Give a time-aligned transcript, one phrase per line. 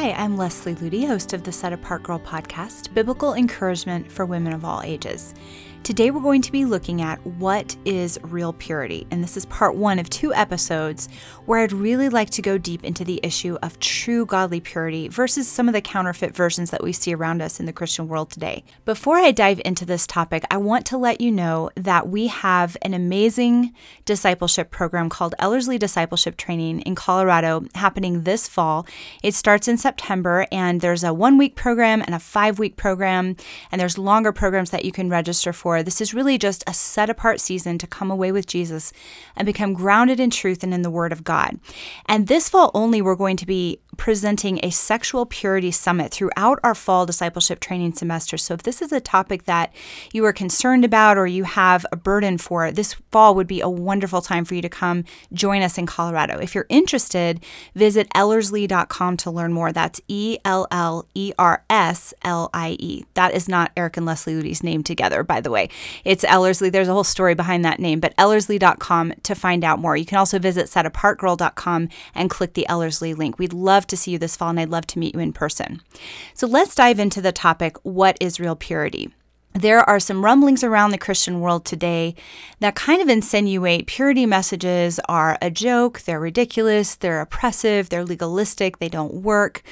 [0.00, 4.52] Hi, I'm Leslie Ludy, host of the Set Apart Girl podcast, Biblical Encouragement for Women
[4.52, 5.34] of All Ages.
[5.84, 9.06] Today, we're going to be looking at what is real purity.
[9.10, 11.08] And this is part one of two episodes
[11.46, 15.48] where I'd really like to go deep into the issue of true godly purity versus
[15.48, 18.64] some of the counterfeit versions that we see around us in the Christian world today.
[18.84, 22.76] Before I dive into this topic, I want to let you know that we have
[22.82, 23.72] an amazing
[24.04, 28.86] discipleship program called Ellerslie Discipleship Training in Colorado happening this fall.
[29.22, 33.36] It starts in September, and there's a one week program and a five week program,
[33.72, 36.72] and there's longer programs that you can register for before, this is really just a
[36.72, 38.90] set apart season to come away with Jesus
[39.36, 41.60] and become grounded in truth and in the Word of God.
[42.06, 46.74] And this fall only, we're going to be presenting a sexual purity summit throughout our
[46.74, 48.38] fall discipleship training semester.
[48.38, 49.74] So if this is a topic that
[50.12, 53.68] you are concerned about or you have a burden for, this fall would be a
[53.68, 56.38] wonderful time for you to come join us in Colorado.
[56.38, 59.72] If you're interested, visit ellerslie.com to learn more.
[59.72, 63.04] That's E L L E R S L I E.
[63.14, 65.68] That is not Eric and Leslie Ludy's name together, by the way.
[66.04, 66.70] It's Ellerslie.
[66.70, 69.96] There's a whole story behind that name, but ellerslie.com to find out more.
[69.96, 73.40] You can also visit setapartgirl.com and click the Ellerslie link.
[73.40, 75.82] We'd love to see you this fall and I'd love to meet you in person.
[76.34, 79.10] So let's dive into the topic what is real purity?
[79.58, 82.14] There are some rumblings around the Christian world today
[82.60, 88.78] that kind of insinuate purity messages are a joke, they're ridiculous, they're oppressive, they're legalistic,
[88.78, 89.64] they don't work.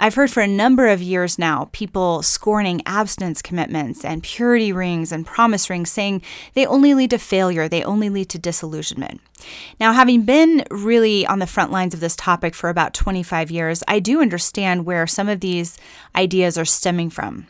[0.00, 5.12] I've heard for a number of years now people scorning abstinence commitments and purity rings
[5.12, 6.22] and promise rings, saying
[6.54, 9.20] they only lead to failure, they only lead to disillusionment.
[9.78, 13.84] Now, having been really on the front lines of this topic for about 25 years,
[13.86, 15.78] I do understand where some of these
[16.16, 17.46] ideas are stemming from.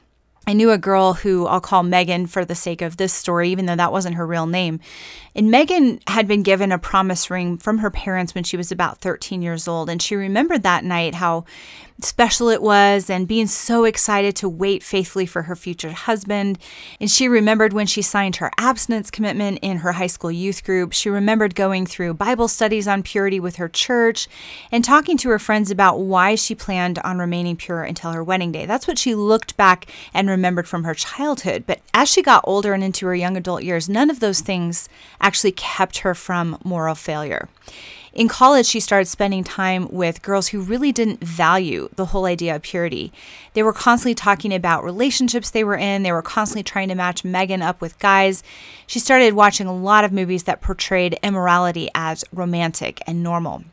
[0.46, 3.66] I knew a girl who I'll call Megan for the sake of this story, even
[3.66, 4.80] though that wasn't her real name.
[5.34, 8.98] And Megan had been given a promise ring from her parents when she was about
[8.98, 9.90] 13 years old.
[9.90, 11.44] And she remembered that night how
[12.00, 16.58] special it was and being so excited to wait faithfully for her future husband.
[17.00, 20.92] And she remembered when she signed her abstinence commitment in her high school youth group.
[20.92, 24.28] She remembered going through Bible studies on purity with her church
[24.70, 28.52] and talking to her friends about why she planned on remaining pure until her wedding
[28.52, 28.66] day.
[28.66, 31.64] That's what she looked back and remembered from her childhood.
[31.66, 34.88] But as she got older and into her young adult years, none of those things
[35.20, 37.48] actually kept her from moral failure.
[38.12, 42.56] In college, she started spending time with girls who really didn't value the whole idea
[42.56, 43.12] of purity.
[43.52, 47.24] They were constantly talking about relationships they were in, they were constantly trying to match
[47.24, 48.42] Megan up with guys.
[48.86, 53.64] She started watching a lot of movies that portrayed immorality as romantic and normal.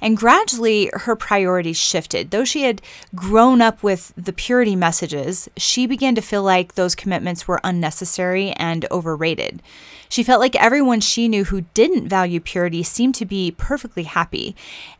[0.00, 2.30] And gradually, her priorities shifted.
[2.30, 2.82] Though she had
[3.14, 8.52] grown up with the purity messages, she began to feel like those commitments were unnecessary
[8.52, 9.62] and overrated.
[10.08, 14.56] She felt like everyone she knew who didn't value purity seemed to be perfectly happy.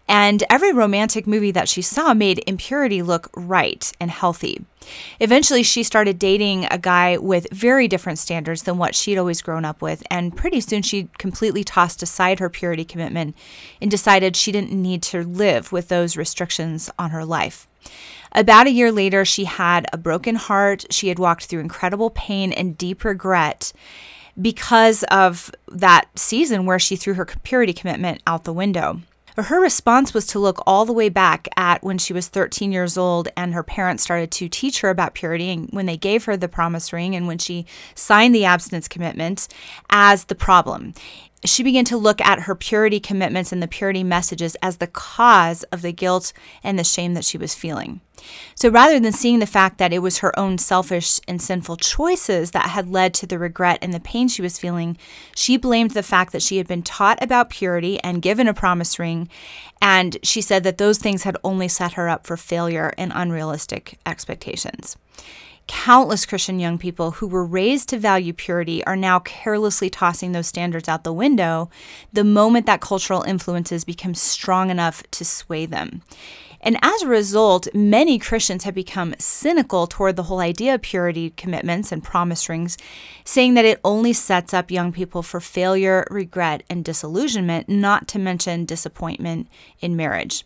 [0.08, 4.64] And every romantic movie that she saw made impurity look right and healthy.
[5.20, 9.64] Eventually, she started dating a guy with very different standards than what she'd always grown
[9.64, 10.02] up with.
[10.10, 13.36] And pretty soon, she completely tossed aside her purity commitment
[13.80, 17.69] and decided she didn't need to live with those restrictions on her life.
[18.32, 20.86] About a year later, she had a broken heart.
[20.90, 23.72] She had walked through incredible pain and deep regret
[24.40, 29.00] because of that season where she threw her purity commitment out the window.
[29.42, 32.96] Her response was to look all the way back at when she was 13 years
[32.96, 36.36] old and her parents started to teach her about purity and when they gave her
[36.36, 39.48] the promise ring and when she signed the abstinence commitment
[39.90, 40.94] as the problem
[41.44, 45.62] she began to look at her purity commitments and the purity messages as the cause
[45.64, 48.00] of the guilt and the shame that she was feeling.
[48.54, 52.50] So rather than seeing the fact that it was her own selfish and sinful choices
[52.50, 54.98] that had led to the regret and the pain she was feeling,
[55.34, 58.98] she blamed the fact that she had been taught about purity and given a promise
[58.98, 59.28] ring.
[59.80, 63.98] And she said that those things had only set her up for failure and unrealistic
[64.04, 64.96] expectations.
[65.72, 70.48] Countless Christian young people who were raised to value purity are now carelessly tossing those
[70.48, 71.70] standards out the window
[72.12, 76.02] the moment that cultural influences become strong enough to sway them.
[76.60, 81.30] And as a result, many Christians have become cynical toward the whole idea of purity
[81.30, 82.76] commitments and promise rings,
[83.24, 88.18] saying that it only sets up young people for failure, regret, and disillusionment, not to
[88.18, 89.48] mention disappointment
[89.80, 90.44] in marriage.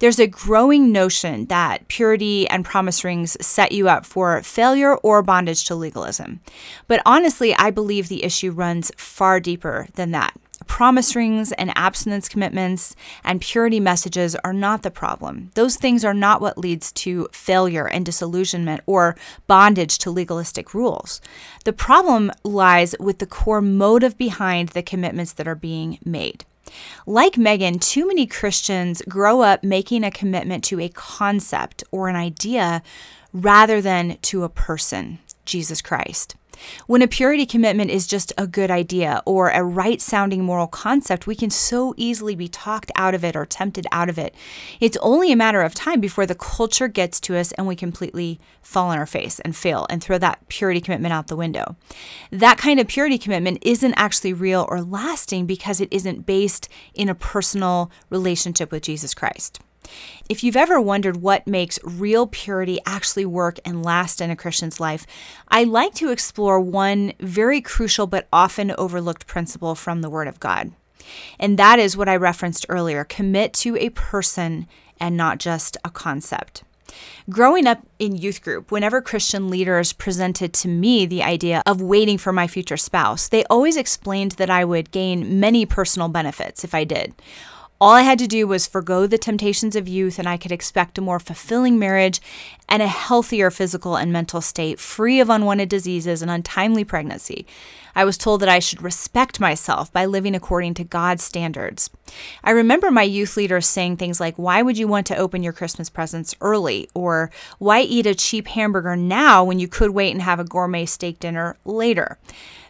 [0.00, 5.22] There's a growing notion that purity and promise rings set you up for failure or
[5.22, 6.40] bondage to legalism.
[6.88, 10.34] But honestly, I believe the issue runs far deeper than that.
[10.66, 12.94] Promise rings and abstinence commitments
[13.24, 15.50] and purity messages are not the problem.
[15.54, 19.16] Those things are not what leads to failure and disillusionment or
[19.46, 21.20] bondage to legalistic rules.
[21.64, 26.44] The problem lies with the core motive behind the commitments that are being made.
[27.06, 32.16] Like Megan, too many Christians grow up making a commitment to a concept or an
[32.16, 32.82] idea
[33.32, 36.36] rather than to a person, Jesus Christ.
[36.86, 41.26] When a purity commitment is just a good idea or a right sounding moral concept,
[41.26, 44.34] we can so easily be talked out of it or tempted out of it.
[44.80, 48.40] It's only a matter of time before the culture gets to us and we completely
[48.60, 51.76] fall on our face and fail and throw that purity commitment out the window.
[52.30, 57.08] That kind of purity commitment isn't actually real or lasting because it isn't based in
[57.08, 59.60] a personal relationship with Jesus Christ.
[60.28, 64.80] If you've ever wondered what makes real purity actually work and last in a Christian's
[64.80, 65.06] life,
[65.48, 70.40] I like to explore one very crucial but often overlooked principle from the Word of
[70.40, 70.72] God.
[71.38, 74.66] And that is what I referenced earlier commit to a person
[75.00, 76.62] and not just a concept.
[77.30, 82.18] Growing up in youth group, whenever Christian leaders presented to me the idea of waiting
[82.18, 86.74] for my future spouse, they always explained that I would gain many personal benefits if
[86.74, 87.14] I did.
[87.82, 90.98] All I had to do was forego the temptations of youth, and I could expect
[90.98, 92.20] a more fulfilling marriage
[92.68, 97.44] and a healthier physical and mental state, free of unwanted diseases and untimely pregnancy.
[97.96, 101.90] I was told that I should respect myself by living according to God's standards.
[102.44, 105.52] I remember my youth leaders saying things like, Why would you want to open your
[105.52, 106.88] Christmas presents early?
[106.94, 110.86] Or why eat a cheap hamburger now when you could wait and have a gourmet
[110.86, 112.16] steak dinner later?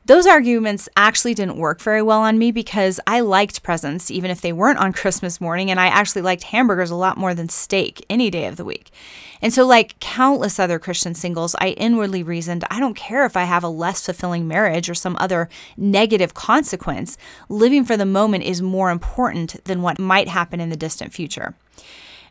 [0.05, 4.41] Those arguments actually didn't work very well on me because I liked presents, even if
[4.41, 8.05] they weren't on Christmas morning, and I actually liked hamburgers a lot more than steak
[8.11, 8.91] any day of the week.
[9.41, 13.45] And so, like countless other Christian singles, I inwardly reasoned I don't care if I
[13.45, 17.17] have a less fulfilling marriage or some other negative consequence.
[17.49, 21.55] Living for the moment is more important than what might happen in the distant future.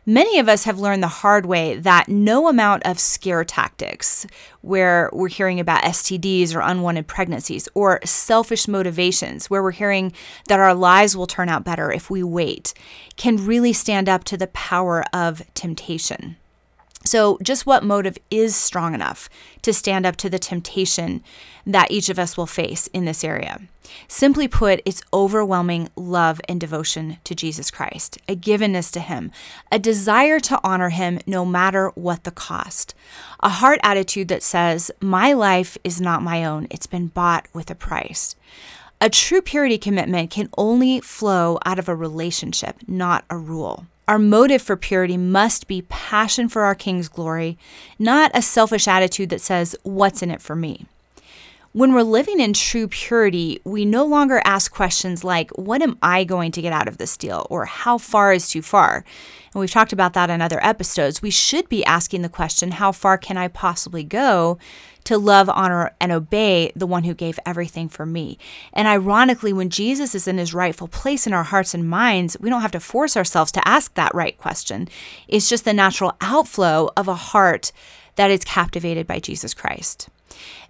[0.04, 4.26] Many of us have learned the hard way that no amount of scare tactics,
[4.60, 10.12] where we're hearing about STDs or unwanted pregnancies, or selfish motivations, where we're hearing
[10.48, 12.74] that our lives will turn out better if we wait,
[13.16, 16.36] can really stand up to the power of temptation.
[17.04, 19.28] So, just what motive is strong enough
[19.62, 21.22] to stand up to the temptation
[21.66, 23.60] that each of us will face in this area?
[24.06, 29.32] Simply put, it's overwhelming love and devotion to Jesus Christ, a givenness to Him,
[29.70, 32.94] a desire to honor Him no matter what the cost,
[33.40, 37.70] a heart attitude that says, My life is not my own, it's been bought with
[37.70, 38.36] a price.
[39.00, 43.86] A true purity commitment can only flow out of a relationship, not a rule.
[44.08, 47.56] Our motive for purity must be passion for our King's glory,
[47.98, 50.86] not a selfish attitude that says, What's in it for me?
[51.74, 56.24] When we're living in true purity, we no longer ask questions like, What am I
[56.24, 57.46] going to get out of this deal?
[57.48, 59.04] or How far is too far?
[59.54, 61.22] And we've talked about that in other episodes.
[61.22, 64.58] We should be asking the question, How far can I possibly go
[65.04, 68.38] to love, honor, and obey the one who gave everything for me?
[68.72, 72.50] And ironically, when Jesus is in his rightful place in our hearts and minds, we
[72.50, 74.88] don't have to force ourselves to ask that right question.
[75.28, 77.72] It's just the natural outflow of a heart
[78.16, 80.08] that is captivated by Jesus Christ.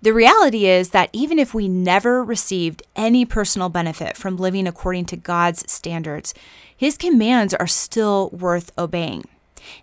[0.01, 5.07] The reality is that even if we never received any personal benefit from living according
[5.07, 6.35] to God's standards,
[6.77, 9.25] His commands are still worth obeying.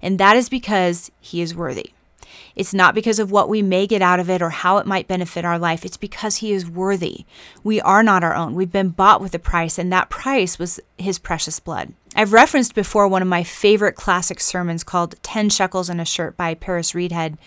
[0.01, 1.93] And that is because He is worthy.
[2.59, 5.07] It's not because of what we may get out of it or how it might
[5.07, 5.85] benefit our life.
[5.85, 7.23] It's because He is worthy.
[7.63, 8.53] We are not our own.
[8.53, 11.93] We've been bought with a price, and that price was His precious blood.
[12.17, 16.35] I've referenced before one of my favorite classic sermons called 10 Shekels and a Shirt
[16.35, 17.37] by Paris Reidhead.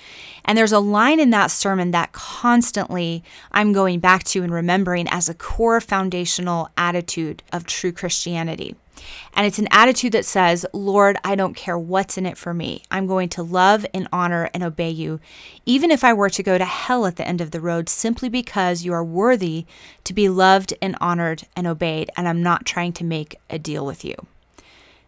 [0.47, 5.09] And there's a line in that sermon that constantly I'm going back to and remembering
[5.09, 8.76] as a core foundational attitude of true Christianity.
[9.35, 12.82] And it's an attitude that says, Lord, I don't care what's in it for me.
[12.90, 15.21] I'm going to love and honor and obey you,
[15.64, 18.28] even if I were to go to hell at the end of the road, simply
[18.28, 19.66] because you are worthy
[20.04, 22.11] to be loved and honored and obeyed.
[22.16, 24.14] And I'm not trying to make a deal with you.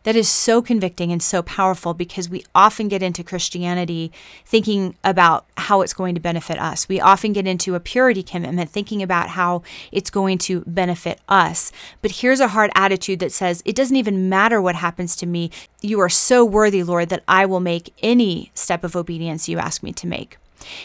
[0.04, 4.12] That is so convicting and so powerful because we often get into Christianity
[4.46, 6.88] thinking about how it's going to benefit us.
[6.88, 11.72] We often get into a purity commitment thinking about how it's going to benefit us.
[12.02, 15.50] But here's a hard attitude that says, it doesn't even matter what happens to me.
[15.80, 19.82] You are so worthy, Lord, that I will make any step of obedience you ask
[19.82, 20.36] me to make.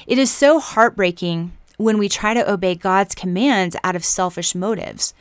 [0.07, 5.13] It is so heartbreaking when we try to obey God's commands out of selfish motives.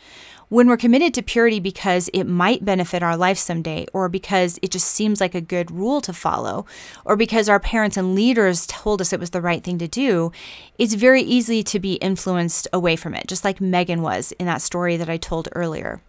[0.51, 4.71] When we're committed to purity because it might benefit our life someday, or because it
[4.71, 6.65] just seems like a good rule to follow,
[7.05, 10.33] or because our parents and leaders told us it was the right thing to do,
[10.79, 14.63] it's very easy to be influenced away from it, just like Megan was in that
[14.63, 16.01] story that I told earlier.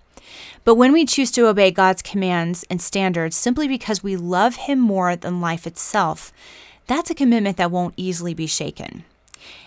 [0.63, 4.79] But when we choose to obey God's commands and standards simply because we love Him
[4.79, 6.31] more than life itself,
[6.87, 9.03] that's a commitment that won't easily be shaken.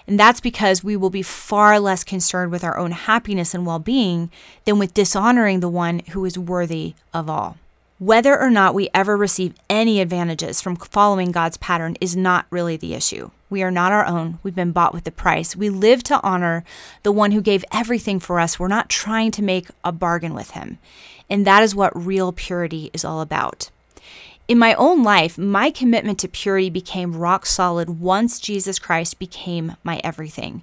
[0.06, 3.78] And that's because we will be far less concerned with our own happiness and well
[3.78, 4.30] being
[4.64, 7.56] than with dishonoring the one who is worthy of all.
[7.98, 12.76] Whether or not we ever receive any advantages from following God's pattern is not really
[12.76, 13.30] the issue.
[13.48, 14.40] We are not our own.
[14.42, 15.54] We've been bought with the price.
[15.54, 16.64] We live to honor
[17.04, 18.58] the one who gave everything for us.
[18.58, 20.78] We're not trying to make a bargain with him.
[21.30, 23.70] And that is what real purity is all about.
[24.48, 29.76] In my own life, my commitment to purity became rock solid once Jesus Christ became
[29.84, 30.62] my everything.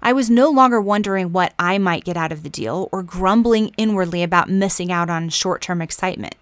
[0.00, 3.72] I was no longer wondering what I might get out of the deal or grumbling
[3.76, 6.36] inwardly about missing out on short term excitement.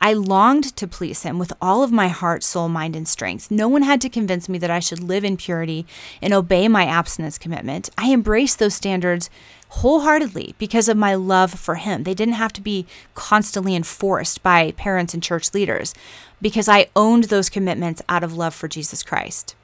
[0.00, 3.52] I longed to please him with all of my heart, soul, mind, and strength.
[3.52, 5.86] No one had to convince me that I should live in purity
[6.20, 7.88] and obey my abstinence commitment.
[7.96, 9.30] I embraced those standards
[9.68, 12.02] wholeheartedly because of my love for him.
[12.02, 15.94] They didn't have to be constantly enforced by parents and church leaders
[16.42, 19.54] because I owned those commitments out of love for Jesus Christ.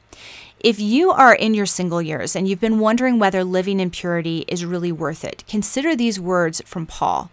[0.61, 4.45] If you are in your single years and you've been wondering whether living in purity
[4.49, 7.31] is really worth it, consider these words from Paul.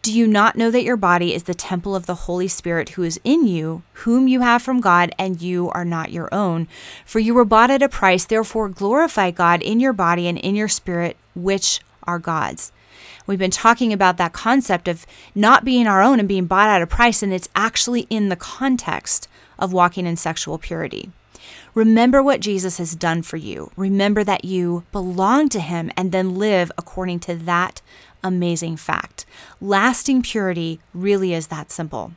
[0.00, 3.02] Do you not know that your body is the temple of the Holy Spirit who
[3.02, 6.66] is in you, whom you have from God, and you are not your own?
[7.04, 10.54] For you were bought at a price, therefore glorify God in your body and in
[10.54, 12.72] your spirit, which are God's.
[13.26, 16.82] We've been talking about that concept of not being our own and being bought at
[16.82, 19.28] a price, and it's actually in the context
[19.58, 21.10] of walking in sexual purity.
[21.74, 23.72] Remember what Jesus has done for you.
[23.76, 27.82] Remember that you belong to him and then live according to that
[28.22, 29.26] amazing fact.
[29.60, 32.12] Lasting purity really is that simple.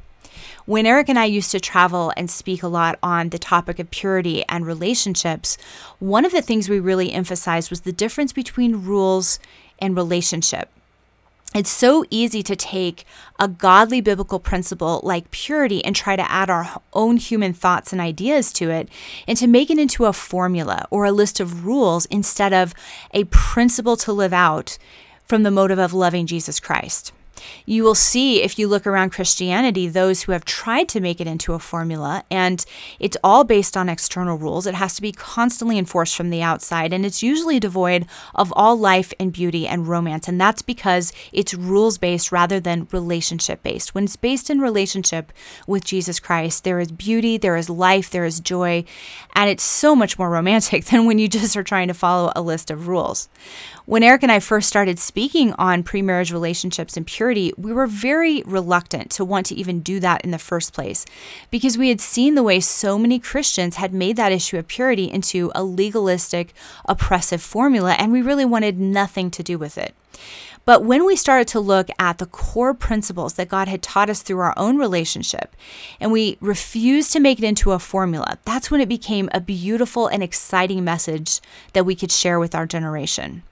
[0.66, 3.90] When Eric and I used to travel and speak a lot on the topic of
[3.90, 5.58] purity and relationships,
[5.98, 9.40] one of the things we really emphasized was the difference between rules
[9.80, 10.70] and relationship.
[11.56, 13.06] It's so easy to take
[13.39, 18.01] a godly biblical principle like purity and try to add our own human thoughts and
[18.01, 18.89] ideas to it
[19.27, 22.74] and to make it into a formula or a list of rules instead of
[23.13, 24.77] a principle to live out
[25.25, 27.12] from the motive of loving Jesus Christ.
[27.65, 31.27] You will see if you look around Christianity, those who have tried to make it
[31.27, 32.63] into a formula, and
[33.00, 34.67] it's all based on external rules.
[34.67, 38.75] It has to be constantly enforced from the outside, and it's usually devoid of all
[38.77, 40.27] life and beauty and romance.
[40.27, 43.94] And that's because it's rules based rather than relationship based.
[43.94, 45.32] When it's based in relationship
[45.67, 48.86] with Jesus Christ, there is beauty, there is life, there is joy,
[49.34, 52.41] and it's so much more romantic than when you just are trying to follow a
[52.41, 53.29] list of rules.
[53.86, 58.42] When Eric and I first started speaking on pre-marriage relationships and purity, we were very
[58.46, 61.06] reluctant to want to even do that in the first place
[61.52, 65.06] because we had seen the way so many Christians had made that issue of purity
[65.06, 66.54] into a legalistic,
[66.86, 69.94] oppressive formula, and we really wanted nothing to do with it.
[70.68, 74.22] But when we started to look at the core principles that God had taught us
[74.22, 75.56] through our own relationship,
[76.02, 80.08] and we refused to make it into a formula, that's when it became a beautiful
[80.08, 81.40] and exciting message
[81.72, 83.44] that we could share with our generation.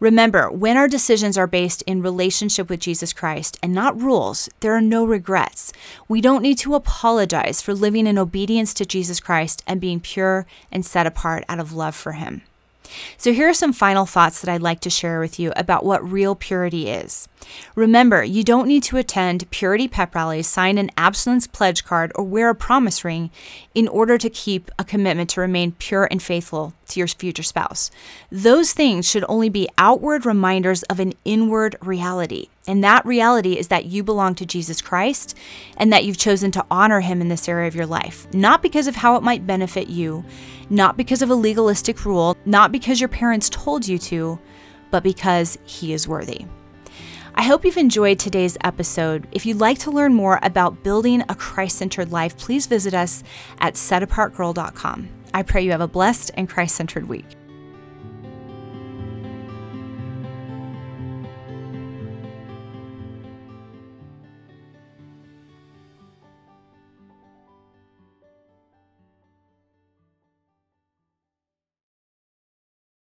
[0.00, 4.72] Remember, when our decisions are based in relationship with Jesus Christ and not rules, there
[4.72, 5.72] are no regrets.
[6.06, 10.46] We don't need to apologize for living in obedience to Jesus Christ and being pure
[10.70, 12.42] and set apart out of love for Him.
[13.16, 16.10] So, here are some final thoughts that I'd like to share with you about what
[16.10, 17.28] real purity is.
[17.74, 22.24] Remember, you don't need to attend purity pep rallies, sign an abstinence pledge card, or
[22.24, 23.30] wear a promise ring
[23.74, 27.90] in order to keep a commitment to remain pure and faithful to your future spouse.
[28.30, 32.48] Those things should only be outward reminders of an inward reality.
[32.68, 35.36] And that reality is that you belong to Jesus Christ
[35.78, 38.86] and that you've chosen to honor him in this area of your life, not because
[38.86, 40.22] of how it might benefit you,
[40.68, 44.38] not because of a legalistic rule, not because your parents told you to,
[44.90, 46.44] but because he is worthy.
[47.34, 49.28] I hope you've enjoyed today's episode.
[49.32, 53.22] If you'd like to learn more about building a Christ centered life, please visit us
[53.60, 55.08] at setapartgirl.com.
[55.32, 57.37] I pray you have a blessed and Christ centered week.